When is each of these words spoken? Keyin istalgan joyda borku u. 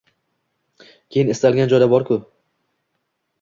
Keyin 1.15 1.29
istalgan 1.33 1.69
joyda 1.75 1.89
borku 1.93 2.19
u. 2.21 2.23